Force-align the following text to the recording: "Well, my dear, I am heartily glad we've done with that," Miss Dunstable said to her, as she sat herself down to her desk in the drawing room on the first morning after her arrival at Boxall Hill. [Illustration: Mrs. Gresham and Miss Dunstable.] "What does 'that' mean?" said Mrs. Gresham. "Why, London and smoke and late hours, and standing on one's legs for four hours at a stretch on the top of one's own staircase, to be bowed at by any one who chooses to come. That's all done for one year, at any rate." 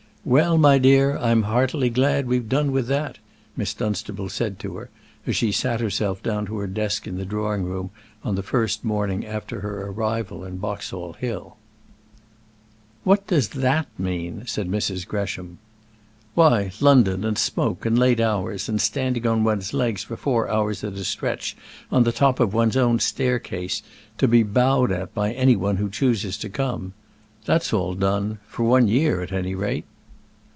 "Well, 0.23 0.59
my 0.59 0.77
dear, 0.77 1.17
I 1.17 1.31
am 1.31 1.41
heartily 1.41 1.89
glad 1.89 2.27
we've 2.27 2.47
done 2.47 2.71
with 2.71 2.85
that," 2.89 3.17
Miss 3.57 3.73
Dunstable 3.73 4.29
said 4.29 4.59
to 4.59 4.75
her, 4.75 4.91
as 5.25 5.35
she 5.35 5.51
sat 5.51 5.79
herself 5.79 6.21
down 6.21 6.45
to 6.45 6.59
her 6.59 6.67
desk 6.67 7.07
in 7.07 7.17
the 7.17 7.25
drawing 7.25 7.63
room 7.63 7.89
on 8.23 8.35
the 8.35 8.43
first 8.43 8.85
morning 8.85 9.25
after 9.25 9.61
her 9.61 9.87
arrival 9.87 10.45
at 10.45 10.61
Boxall 10.61 11.13
Hill. 11.13 11.57
[Illustration: 13.03 13.03
Mrs. 13.03 13.03
Gresham 13.09 13.09
and 13.09 13.09
Miss 13.09 13.09
Dunstable.] 13.09 13.09
"What 13.09 13.27
does 13.27 13.49
'that' 13.49 13.99
mean?" 13.99 14.43
said 14.45 14.67
Mrs. 14.69 15.07
Gresham. 15.07 15.57
"Why, 16.35 16.71
London 16.79 17.25
and 17.25 17.37
smoke 17.39 17.85
and 17.87 17.97
late 17.97 18.19
hours, 18.19 18.69
and 18.69 18.79
standing 18.79 19.25
on 19.25 19.43
one's 19.43 19.73
legs 19.73 20.03
for 20.03 20.17
four 20.17 20.47
hours 20.49 20.83
at 20.83 20.93
a 20.93 21.03
stretch 21.03 21.57
on 21.91 22.03
the 22.03 22.11
top 22.11 22.39
of 22.39 22.53
one's 22.53 22.77
own 22.77 22.99
staircase, 22.99 23.81
to 24.19 24.27
be 24.27 24.43
bowed 24.43 24.91
at 24.91 25.15
by 25.15 25.31
any 25.33 25.55
one 25.55 25.77
who 25.77 25.89
chooses 25.89 26.37
to 26.37 26.47
come. 26.49 26.93
That's 27.45 27.73
all 27.73 27.95
done 27.95 28.37
for 28.45 28.63
one 28.63 28.87
year, 28.87 29.23
at 29.23 29.31
any 29.31 29.55
rate." 29.55 29.85